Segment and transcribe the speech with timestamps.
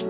[0.00, 0.08] Sean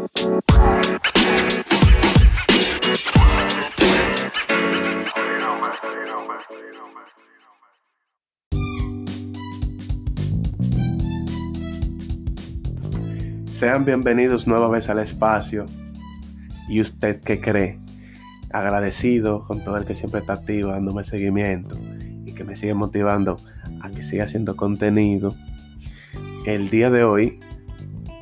[13.84, 15.66] bienvenidos nueva vez al espacio.
[16.68, 17.80] ¿Y usted qué cree?
[18.52, 21.76] Agradecido con todo el que siempre está activo dándome seguimiento
[22.24, 23.38] y que me sigue motivando
[23.80, 25.34] a que siga haciendo contenido.
[26.46, 27.40] El día de hoy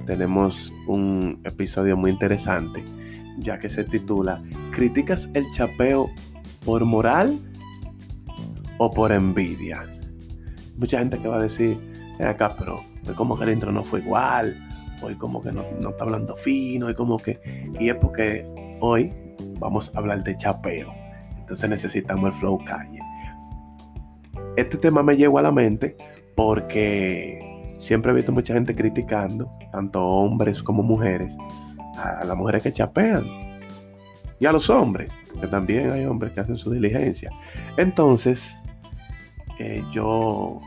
[0.08, 2.82] tenemos un episodio muy interesante,
[3.36, 6.08] ya que se titula ¿Criticas el chapeo
[6.64, 7.38] por moral
[8.78, 9.86] o por envidia?
[10.78, 11.78] Mucha gente que va a decir,
[12.20, 12.82] acá, pero
[13.16, 14.56] como que el intro no fue igual,
[15.02, 17.38] hoy como que no, está hablando fino, y como que...
[17.78, 18.46] Y es porque
[18.80, 19.12] hoy
[19.60, 20.90] vamos a hablar de chapeo.
[21.38, 23.00] Entonces necesitamos el flow calle.
[24.56, 25.96] Este tema me llegó a la mente
[26.34, 31.36] porque siempre he visto mucha gente criticando, tanto hombres como mujeres,
[31.96, 33.24] a las mujeres que chapean.
[34.40, 37.30] Y a los hombres, que también hay hombres que hacen su diligencia.
[37.76, 38.56] Entonces,
[39.58, 40.60] eh, yo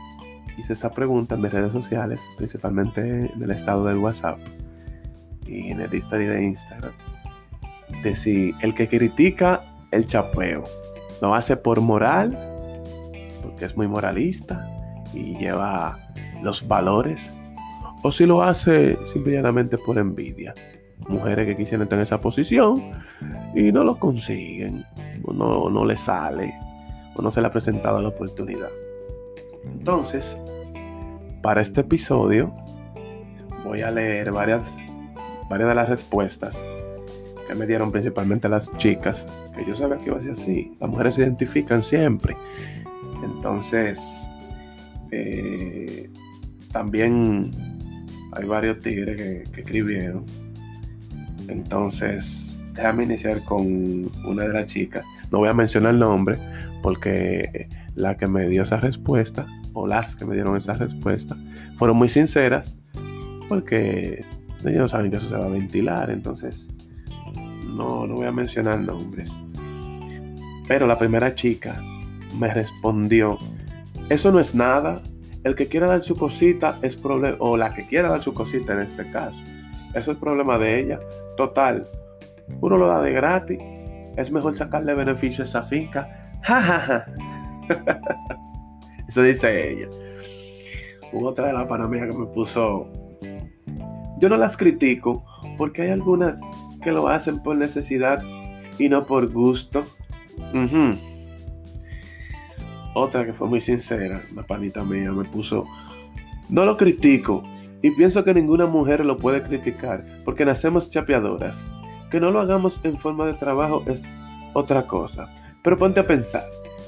[0.58, 4.38] hice esa pregunta en mis redes sociales, principalmente en el estado del WhatsApp
[5.46, 6.92] y en el history de Instagram,
[8.02, 10.64] de si el que critica el chapeo
[11.22, 12.38] lo hace por moral,
[13.42, 14.68] porque es muy moralista
[15.12, 15.98] y lleva
[16.42, 17.30] los valores,
[18.02, 20.54] o si lo hace simplemente por envidia.
[21.08, 22.92] Mujeres que quisieran estar en esa posición
[23.54, 24.84] y no lo consiguen,
[25.24, 26.54] o no, no les sale,
[27.16, 28.70] o no se le ha presentado la oportunidad.
[29.64, 30.36] Entonces,
[31.42, 32.52] para este episodio
[33.64, 34.76] voy a leer varias,
[35.48, 36.56] varias de las respuestas
[37.46, 40.76] que me dieron principalmente las chicas, que yo sabía que iba a ser así.
[40.80, 42.36] Las mujeres se identifican siempre.
[43.22, 44.31] Entonces,
[45.12, 46.10] eh,
[46.72, 47.50] también
[48.32, 50.24] hay varios tigres que, escribieron.
[51.48, 55.04] Entonces, déjame iniciar con una de las chicas.
[55.30, 56.38] No voy a mencionar el nombre
[56.82, 61.36] porque la que me dio esa respuesta o las que me dieron esa respuesta
[61.76, 62.76] fueron muy sinceras
[63.48, 64.24] porque
[64.64, 66.68] ellos saben que eso se va a ventilar, entonces
[67.66, 69.32] no, no voy a mencionar nombres.
[70.68, 71.82] Pero la primera chica
[72.38, 73.38] me respondió,
[74.08, 75.02] eso no es nada,
[75.44, 78.72] el que quiera dar su cosita es problema, o la que quiera dar su cosita
[78.74, 79.38] en este caso,
[79.94, 81.00] eso es problema de ella.
[81.36, 81.86] Total,
[82.60, 83.58] uno lo da de gratis,
[84.16, 86.08] es mejor sacarle beneficio a esa finca.
[86.44, 87.06] Ja.
[89.06, 89.88] Eso dice ella.
[91.12, 92.88] Otra de la panamia que me puso.
[94.18, 95.24] Yo no las critico
[95.56, 96.40] porque hay algunas
[96.82, 98.22] que lo hacen por necesidad
[98.78, 99.84] y no por gusto.
[102.94, 105.64] Otra que fue muy sincera, la panita mía, me puso.
[106.48, 107.42] No lo critico
[107.80, 111.64] y pienso que ninguna mujer lo puede criticar porque nacemos chapeadoras.
[112.10, 114.02] Que no lo hagamos en forma de trabajo es
[114.52, 115.28] otra cosa.
[115.62, 116.44] Pero ponte a pensar.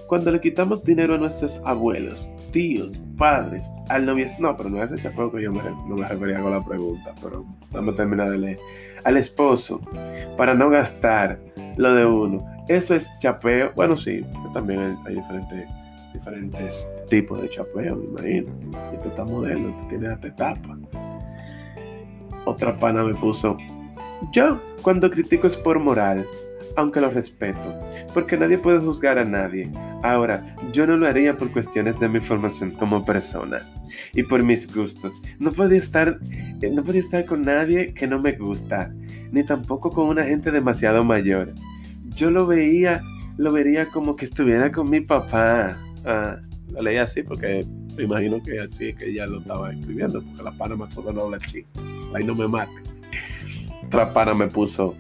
[0.07, 4.93] Cuando le quitamos dinero a nuestros abuelos, tíos, padres, al novio, no, pero no es
[4.93, 8.39] ese chapeo que yo me, no me refería con la pregunta, pero dame terminar de
[8.39, 8.59] leer.
[9.05, 9.81] Al esposo,
[10.37, 11.41] para no gastar
[11.77, 12.39] lo de uno.
[12.69, 13.73] Eso es chapeo.
[13.75, 15.69] Bueno, sí, también hay, diferentes,
[16.25, 18.53] diferentes tipos de chapeo, me imagino.
[18.93, 20.79] Y tú estás moderno, tú tienes hasta etapa.
[22.47, 23.57] Otra pana me puso,
[24.33, 26.27] yo cuando critico es por moral,
[26.77, 27.79] aunque lo respeto,
[28.13, 29.71] porque nadie puede juzgar a nadie.
[30.03, 33.59] Ahora, yo no lo haría por cuestiones de mi formación como persona
[34.13, 35.23] y por mis gustos.
[35.39, 36.19] No podía estar,
[36.61, 38.93] eh, no podía estar con nadie que no me gusta,
[39.31, 41.55] ni tampoco con una gente demasiado mayor.
[42.17, 43.03] Yo lo veía,
[43.37, 45.79] lo vería como que estuviera con mi papá.
[46.05, 46.37] Ah,
[46.71, 47.67] lo leí así porque
[47.97, 51.23] me imagino que así que ella lo estaba escribiendo, porque la pana más o no
[51.23, 51.69] habla chico.
[52.15, 52.73] Ahí no me mata.
[53.87, 54.95] Otra pana me puso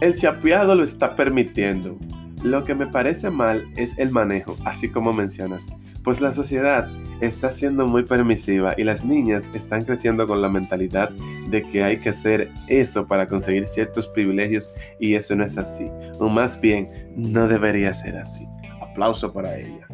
[0.00, 1.98] el chapeado lo está permitiendo.
[2.42, 5.64] Lo que me parece mal es el manejo, así como mencionas,
[6.04, 6.88] pues la sociedad
[7.22, 11.08] está siendo muy permisiva y las niñas están creciendo con la mentalidad
[11.48, 14.70] de que hay que hacer eso para conseguir ciertos privilegios
[15.00, 15.86] y eso no es así,
[16.18, 18.46] o más bien no debería ser así.
[18.96, 19.86] Aplauso para ella.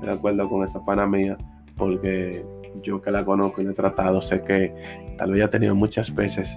[0.00, 1.36] De acuerdo con esa pana mía,
[1.76, 2.46] porque
[2.84, 4.72] yo que la conozco y la he tratado, sé que
[5.18, 6.56] tal vez ha tenido muchas veces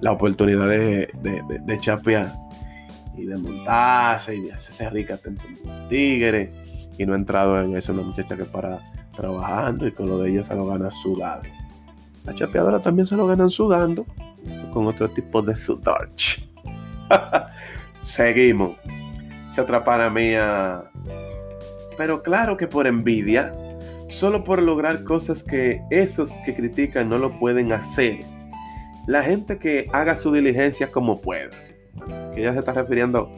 [0.00, 2.30] la oportunidad de, de, chapear
[3.16, 5.18] y de montarse y de hacerse rica
[5.88, 6.52] tigre
[6.98, 8.78] y no ha entrado en eso una muchacha que para
[9.16, 11.42] trabajando y con lo de ella se lo gana sudado.
[12.24, 14.04] La chapeadora también se lo ganan sudando
[14.74, 16.10] con otro tipo de sudor.
[18.02, 18.72] Seguimos.
[19.50, 20.84] Se atrapa a mía.
[22.00, 23.52] Pero claro que por envidia,
[24.08, 28.20] solo por lograr cosas que esos que critican no lo pueden hacer
[29.06, 31.50] la gente que haga su diligencia como pueda.
[32.34, 33.30] Ella se está refiriendo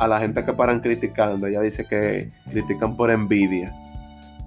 [0.00, 1.46] a la gente que paran criticando.
[1.46, 3.72] Ella dice que critican por envidia.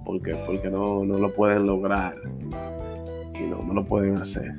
[0.04, 2.16] Porque, porque no, no lo pueden lograr.
[3.34, 4.52] Y no, no lo pueden hacer.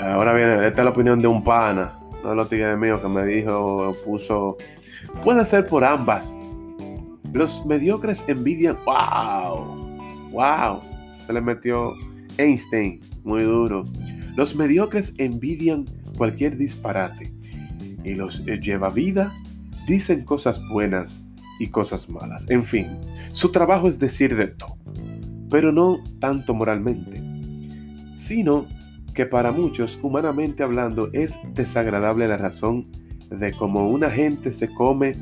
[0.00, 3.06] Ahora viene, esta es la opinión de un pana, no de los tigres míos, que
[3.06, 4.56] me dijo, puso,
[5.22, 6.36] puede ser por ambas.
[7.36, 9.66] Los mediocres envidian, wow,
[10.32, 10.80] wow,
[11.26, 11.92] se le metió
[12.38, 13.84] Einstein, muy duro.
[14.36, 15.84] Los mediocres envidian
[16.16, 17.30] cualquier disparate
[18.04, 19.34] y los lleva vida
[19.86, 21.20] dicen cosas buenas
[21.60, 22.48] y cosas malas.
[22.48, 22.86] En fin,
[23.32, 24.78] su trabajo es decir de todo,
[25.50, 27.22] pero no tanto moralmente,
[28.16, 28.64] sino
[29.12, 32.88] que para muchos, humanamente hablando, es desagradable la razón
[33.28, 35.12] de cómo una gente se come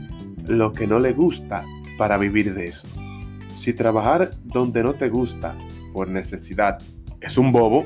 [0.47, 1.65] lo que no le gusta
[1.99, 2.87] para vivir de eso.
[3.55, 5.55] Si trabajar donde no te gusta
[5.93, 6.79] por necesidad
[7.21, 7.85] es un bobo,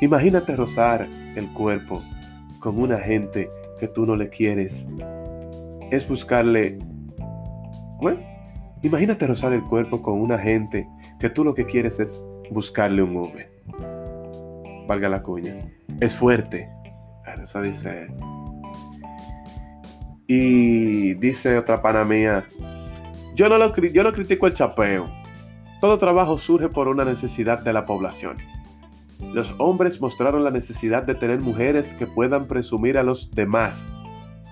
[0.00, 1.06] imagínate rozar
[1.36, 2.02] el cuerpo
[2.60, 4.86] con una gente que tú no le quieres.
[5.90, 6.78] Es buscarle...
[8.00, 8.20] Bueno,
[8.82, 10.88] imagínate rozar el cuerpo con una gente
[11.20, 13.56] que tú lo que quieres es buscarle un Uber
[14.86, 15.58] valga la cuña,
[16.00, 16.68] es fuerte.
[17.42, 18.06] Eso dice
[20.26, 22.44] Y dice otra pana mía,
[23.36, 25.04] yo no, lo, critico el chapeo.
[25.82, 28.36] Todo trabajo surge por una necesidad de la población.
[29.34, 33.84] Los hombres mostraron la necesidad de tener mujeres que puedan presumir a los demás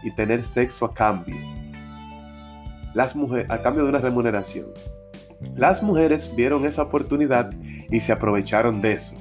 [0.03, 1.35] y tener sexo a cambio.
[2.93, 4.67] Las mujeres, a cambio de una remuneración.
[5.57, 7.55] Las mujeres vieron esa oportunidad
[7.91, 9.15] y se aprovecharon de eso.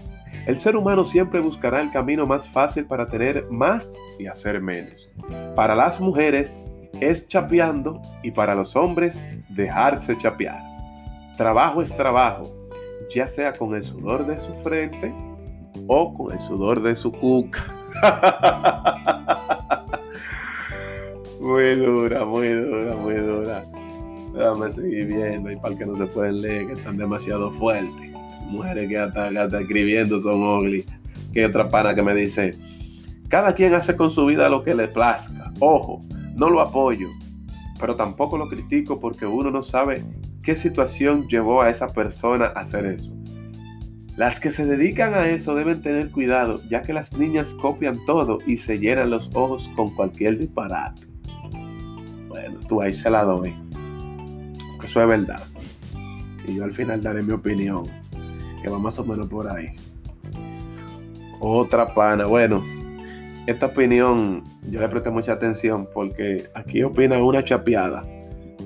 [0.45, 3.89] El ser humano siempre buscará el camino más fácil para tener más
[4.19, 5.09] y hacer menos.
[5.55, 6.59] Para las mujeres
[7.09, 10.59] es chapeando y para los hombres dejarse chapear.
[11.37, 12.43] Trabajo es trabajo,
[13.13, 15.13] ya sea con el sudor de su frente
[15.87, 17.65] o con el sudor de su cuca.
[21.39, 23.63] muy dura, muy dura, muy dura.
[24.33, 28.13] Déjame seguir viendo y para que no se pueden leer, que están demasiado fuertes
[28.53, 30.85] mujeres que hasta, escribiendo son ugly.
[31.33, 32.55] Que otra pana que me dice,
[33.27, 35.51] cada quien hace con su vida lo que le plazca.
[35.59, 36.01] Ojo,
[36.35, 37.09] no lo apoyo,
[37.79, 40.03] pero tampoco lo critico porque uno no sabe
[40.41, 43.13] qué situación llevó a esa persona a hacer eso.
[44.15, 48.37] Las que se dedican a eso deben tener cuidado, ya que las niñas copian todo
[48.45, 51.01] y se llenan los ojos con cualquier disparate.
[52.27, 53.55] Bueno, tú ahí se la doy.
[54.83, 55.41] Eso es verdad.
[56.47, 57.85] Y yo al final daré mi opinión
[58.61, 59.73] que va más o menos por ahí.
[61.39, 62.63] Otra pana, bueno,
[63.47, 68.01] esta opinión yo le presté mucha atención porque aquí opina una chapeada,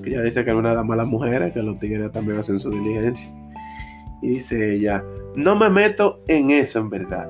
[0.02, 2.70] que ella dice que no nada más las mujeres, que los tigres también hacen su
[2.70, 3.28] diligencia.
[4.22, 5.04] Y dice ella,
[5.36, 7.28] no me meto en eso en verdad.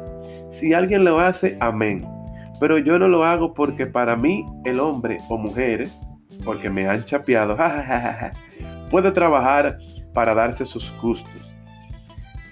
[0.48, 2.06] Si alguien lo hace, amén.
[2.60, 5.88] Pero yo no lo hago porque para mí el hombre o mujer,
[6.44, 7.56] porque me han chapeado,
[8.90, 9.78] puede trabajar
[10.14, 11.58] para darse sus gustos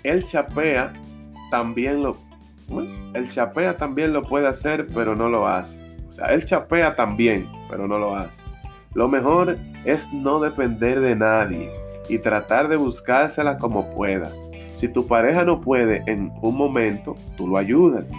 [0.07, 0.93] el chapea
[1.51, 2.17] también lo
[3.15, 5.81] el chapea también lo puede hacer, pero no lo hace.
[6.09, 8.41] O sea, él chapea también, pero no lo hace.
[8.95, 11.71] Lo mejor es no depender de nadie
[12.09, 14.31] y tratar de buscársela como pueda.
[14.75, 18.13] Si tu pareja no puede en un momento, tú lo ayudas.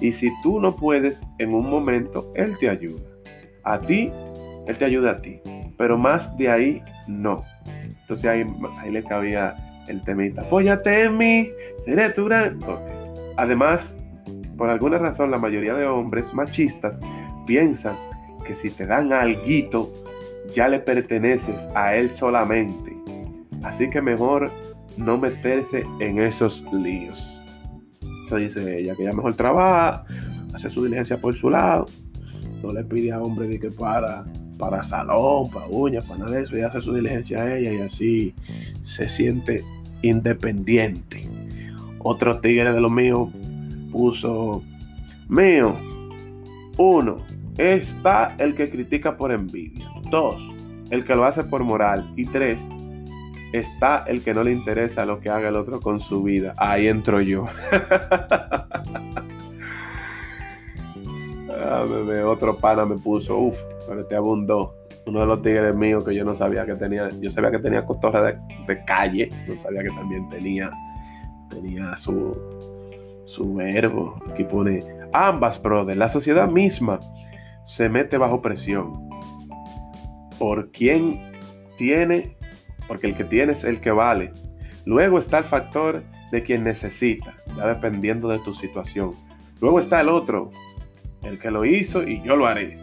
[0.00, 3.02] Y si tú no puedes en un momento, él te ayuda.
[3.64, 4.12] A ti,
[4.66, 5.40] él te ayuda a ti.
[5.78, 7.42] Pero más de ahí, no.
[8.00, 8.46] Entonces ahí,
[8.78, 9.54] ahí le cabía
[9.88, 10.42] el temita.
[10.42, 12.58] Apóyate en mí, seré tu gran.
[13.36, 13.98] Además,
[14.56, 17.00] por alguna razón, la mayoría de hombres machistas
[17.46, 17.96] piensan
[18.44, 19.92] que si te dan alguito,
[20.52, 22.96] ya le perteneces a él solamente.
[23.62, 24.50] Así que mejor
[24.96, 27.42] no meterse en esos líos.
[28.26, 30.04] Eso dice ella, que ella mejor trabaja,
[30.54, 31.86] hace su diligencia por su lado,
[32.62, 34.24] no le pide a hombre de que para,
[34.58, 37.80] para salón, para uñas, para nada de eso, y hace su diligencia a ella y
[37.80, 38.34] así
[38.82, 39.62] se siente
[40.02, 41.28] independiente.
[42.08, 43.32] Otro tigre de lo mío
[43.90, 44.62] puso,
[45.28, 45.74] mío,
[46.78, 47.16] uno,
[47.58, 49.90] está el que critica por envidia.
[50.08, 50.40] Dos,
[50.90, 52.08] el que lo hace por moral.
[52.14, 52.60] Y tres,
[53.52, 56.54] está el que no le interesa lo que haga el otro con su vida.
[56.58, 57.46] Ahí entro yo.
[61.58, 61.86] ah,
[62.24, 66.24] otro pana me puso, uff, pero te abundó uno de los tigres míos que yo
[66.24, 70.28] no sabía que tenía, yo sabía que tenía cotorra de, calle, no sabía que también
[70.28, 70.70] tenía,
[71.48, 72.32] tenía su,
[73.24, 74.20] su verbo.
[74.30, 76.98] Aquí pone, ambas, brother, la sociedad misma
[77.64, 78.92] se mete bajo presión.
[80.38, 81.32] Por quien
[81.76, 82.36] tiene,
[82.86, 84.32] porque el que tiene es el que vale.
[84.84, 89.14] Luego está el factor de quien necesita, ya dependiendo de tu situación.
[89.60, 90.50] Luego está el otro,
[91.22, 92.78] el que lo hizo y yo lo haré.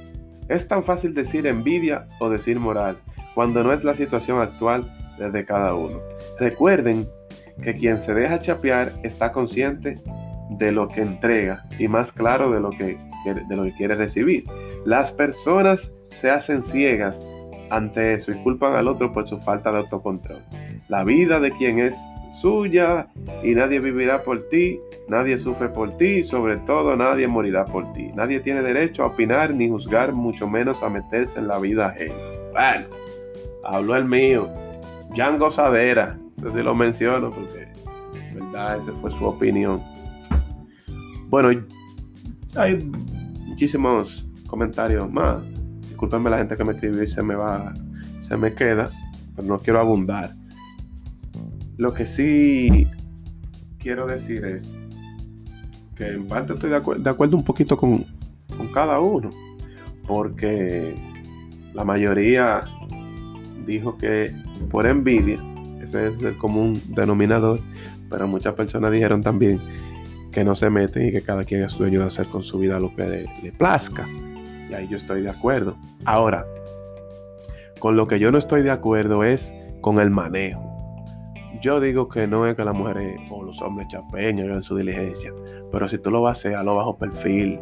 [0.50, 2.98] Es tan fácil decir envidia o decir moral,
[3.36, 6.00] cuando no es la situación actual de cada uno.
[6.40, 7.08] Recuerden
[7.62, 10.02] que quien se deja chapear está consciente
[10.50, 14.44] de lo que entrega y más claro de lo que, de lo que quiere recibir.
[14.86, 17.26] Las personas se hacen ciegas
[17.70, 20.42] ante eso y culpan al otro por su falta de autocontrol.
[20.90, 21.98] La vida de quien es
[22.32, 23.08] suya
[23.44, 27.92] y nadie vivirá por ti, nadie sufre por ti y sobre todo nadie morirá por
[27.94, 28.12] ti.
[28.16, 32.14] Nadie tiene derecho a opinar ni juzgar, mucho menos a meterse en la vida ajena.
[32.52, 32.86] Bueno,
[33.64, 34.50] habló el mío,
[35.16, 36.18] Jan Gozadera,
[36.52, 37.68] sé si lo menciono porque,
[38.34, 39.82] verdad, esa fue su opinión.
[41.30, 41.50] Bueno,
[42.56, 42.76] hay
[43.48, 45.44] muchísimos comentarios más.
[45.82, 47.74] Discúlpenme la gente que me escribió y se me va,
[48.22, 48.90] se me queda,
[49.36, 50.36] pero no quiero abundar.
[51.78, 52.88] Lo que sí
[53.80, 54.76] quiero decir es
[55.96, 58.06] que en parte estoy de, acuerdo un poquito con,
[58.56, 59.30] con cada uno,
[60.08, 60.96] porque
[61.74, 62.62] la mayoría
[63.66, 64.36] dijo que
[64.70, 65.38] por envidia,
[65.84, 67.60] ese es el común denominador,
[68.10, 69.60] pero muchas personas dijeron también
[70.32, 72.80] que no se meten y que cada quien es dueño de hacer con su vida
[72.80, 74.08] lo que le, plazca.
[74.70, 75.76] Y ahí yo estoy de acuerdo.
[76.06, 76.46] Ahora,
[77.80, 80.70] con lo que yo no estoy de acuerdo es con el manejo.
[81.62, 85.32] Yo digo que no es que las mujeres o los hombres chapeños hagan su diligencia,
[85.72, 87.60] pero si tú lo vas a hacer, a lo bajo perfil.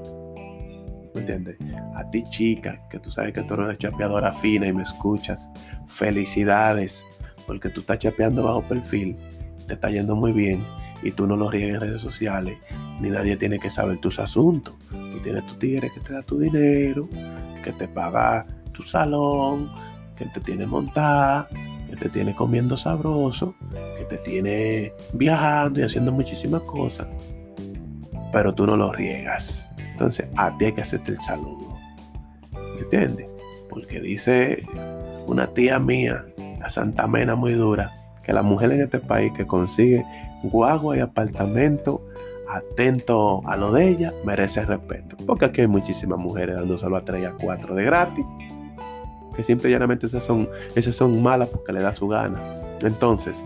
[1.14, 1.58] ¿Me entiendes?
[1.96, 5.52] A ti, chica, que tú sabes que tú eres una chapeadora fina y me escuchas,
[5.86, 7.04] felicidades,
[7.46, 9.18] porque tú estás chapeando bajo perfil,
[9.68, 10.66] te está yendo muy bien
[11.04, 12.58] y tú no lo riegues en redes sociales,
[13.00, 14.76] ni nadie tiene que saber tus asuntos.
[14.90, 17.08] Tú tienes tu tigre que te da tu dinero,
[17.64, 19.72] que te paga tu salón,
[20.16, 21.48] que te tiene montada,
[21.90, 23.56] que te tiene comiendo sabroso,
[23.98, 27.08] que te tiene viajando y haciendo muchísimas cosas.
[28.32, 29.68] Pero tú no lo riegas.
[29.78, 31.78] Entonces, a ti hay que hacerte el saludo.
[32.76, 33.28] ¿Me entiendes?
[33.70, 34.64] Porque dice
[35.28, 36.26] una tía mía,
[36.62, 37.92] la Santa Mena muy dura,
[38.24, 40.06] que la mujer en este país que consigue
[40.44, 42.06] guagua y apartamento
[42.48, 45.18] atento a lo de ella, merece respeto.
[45.26, 48.26] Porque aquí hay muchísimas mujeres dando solo a 3 y a 4 de gratis.
[49.36, 52.40] Que simple y llanamente esas son, esas son malas porque le da su gana.
[52.82, 53.44] Entonces,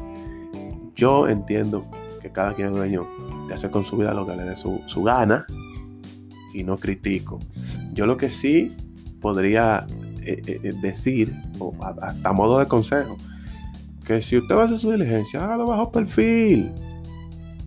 [0.95, 1.86] yo entiendo
[2.22, 3.07] que cada quien es dueño
[3.48, 5.45] de hacer con su vida lo que le dé su, su gana.
[6.53, 7.39] Y no critico.
[7.93, 8.75] Yo lo que sí
[9.22, 9.86] podría
[10.25, 13.17] eh, eh, eh, decir, o hasta modo de consejo,
[14.03, 16.72] que si usted va a hacer su diligencia, hágalo bajo perfil.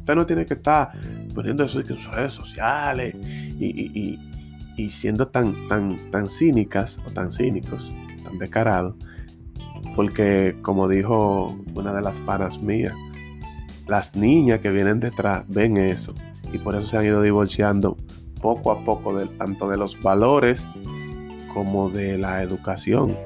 [0.00, 0.92] Usted no tiene que estar
[1.34, 4.18] poniendo eso en sus redes sociales y,
[4.90, 7.92] siendo tan, tan, tan cínicas o tan cínicos,
[8.24, 8.94] tan descarados.
[9.94, 12.94] Porque como dijo una de las panas mías,
[13.86, 16.14] las niñas que vienen detrás ven eso
[16.52, 17.96] y por eso se han ido divorciando
[18.40, 20.66] poco a poco tanto de los valores
[21.52, 23.16] como de la educación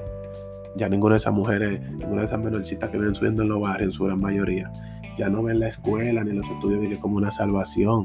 [0.75, 3.89] ya ninguna de esas mujeres, ninguna de esas menorcitas que vienen subiendo en los barrios,
[3.89, 4.71] en su gran mayoría,
[5.19, 8.05] ya no ven la escuela ni los estudios como una salvación.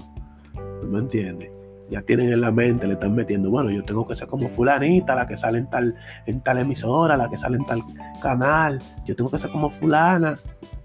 [0.81, 1.49] ¿No me entiendes?
[1.89, 5.15] Ya tienen en la mente, le están metiendo, bueno, yo tengo que ser como fulanita,
[5.15, 5.95] la que sale en tal,
[6.25, 7.81] en tal emisora, la que sale en tal
[8.21, 8.79] canal.
[9.05, 10.37] Yo tengo que ser como fulana,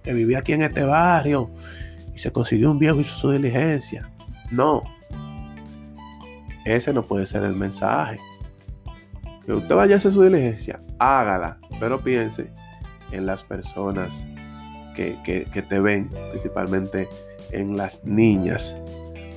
[0.05, 1.51] que vivía aquí en este barrio
[2.15, 4.09] y se consiguió un viejo y hizo su diligencia.
[4.53, 4.81] No.
[6.65, 8.21] Ese no puede ser el mensaje.
[9.45, 12.51] Que usted vaya a hacer su diligencia, hágala, pero piense
[13.11, 14.25] en las personas
[14.95, 17.09] que, te ven, principalmente
[17.51, 18.77] en las niñas.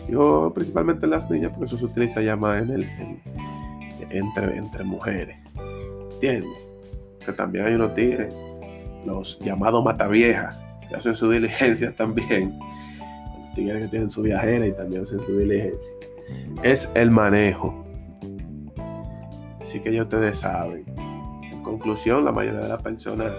[0.07, 2.89] Yo principalmente en las niñas, porque eso se utiliza ya más en el,
[4.09, 5.37] entre, entre mujeres.
[6.13, 6.51] ¿Entiendes?
[7.25, 8.35] Que también hay unos tigres,
[9.05, 12.57] los llamados mataviejas, que hacen su diligencia también.
[13.55, 15.93] tigres que tienen su viajera y también hacen su diligencia.
[16.63, 17.84] Es el manejo.
[19.65, 20.85] Así que ya ustedes saben
[21.65, 23.33] conclusión, la mayoría de las personas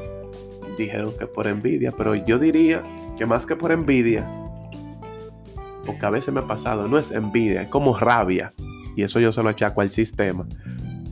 [0.76, 2.82] dijeron que por envidia, pero yo diría
[3.16, 4.26] que más que por envidia,
[5.86, 8.52] porque a veces me ha pasado, no es envidia, es como rabia.
[8.96, 10.46] Y eso yo se lo achaco al sistema.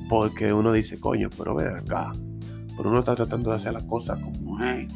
[0.08, 2.12] Porque uno dice, coño, pero ven acá.
[2.76, 4.88] Pero uno está tratando de hacer las cosas como, hey,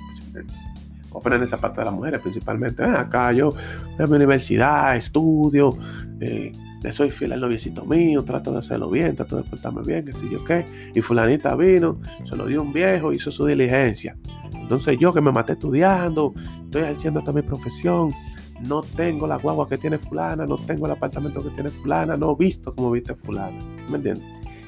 [1.10, 2.82] o poner esa parte de las mujeres principalmente.
[2.82, 5.78] Ven acá, yo voy a mi universidad, estudio,
[6.20, 6.50] eh,
[6.82, 10.12] le soy fiel al noviecito mío, trato de hacerlo bien, trato de portarme bien, qué
[10.12, 10.64] sé yo qué.
[10.94, 14.16] Y fulanita vino, se lo dio un viejo, hizo su diligencia.
[14.54, 18.12] Entonces yo que me maté estudiando, estoy haciendo esta mi profesión,
[18.60, 22.36] no tengo la guagua que tiene fulana, no tengo el apartamento que tiene fulana, no
[22.36, 23.58] visto como viste fulana.
[23.88, 24.24] ¿Me entiendes?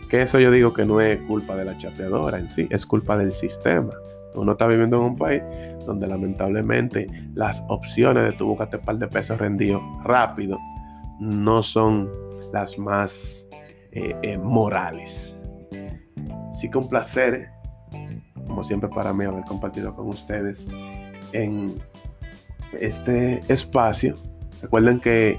[0.09, 3.17] Que eso yo digo que no es culpa de la chapeadora en sí, es culpa
[3.17, 3.93] del sistema.
[4.35, 5.43] Uno está viviendo en un país
[5.87, 10.59] donde lamentablemente las opciones de tu búscate un par de pesos rendidos rápido
[11.21, 12.11] no son
[12.53, 13.47] las más
[13.93, 15.39] eh, eh, morales.
[16.53, 17.51] Sí que un placer,
[18.47, 20.67] como siempre para mí, haber compartido con ustedes
[21.33, 21.75] en
[22.79, 24.17] este espacio.
[24.63, 25.39] Recuerden que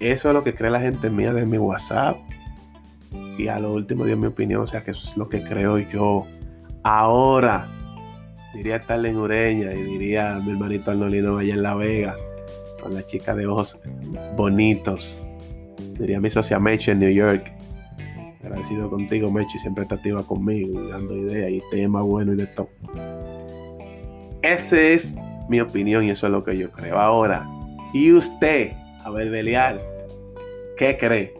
[0.00, 2.16] eso es lo que cree la gente mía de mi WhatsApp.
[3.38, 5.78] Y a lo último dio mi opinión, o sea que eso es lo que creo
[5.78, 6.26] yo.
[6.82, 7.68] Ahora,
[8.54, 12.14] diría en Ureña y diría mi hermanito Arnolino allá en La Vega,
[12.84, 13.80] con la chica de ojos
[14.36, 15.18] bonitos.
[15.98, 17.50] Diría mi socia Meche en New York.
[18.44, 22.68] Agradecido contigo, Meche, siempre está activa conmigo, dando ideas y temas buenos y de todo.
[24.42, 25.16] Esa es
[25.48, 26.98] mi opinión y eso es lo que yo creo.
[26.98, 27.48] Ahora,
[27.94, 28.72] ¿y usted,
[29.02, 29.80] a ver, Belial,
[30.76, 31.32] qué cree?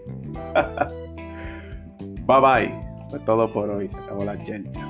[2.27, 2.81] bye bye.
[3.11, 3.89] Fue todo por hoy.
[3.89, 4.81] Se acabó la chencha.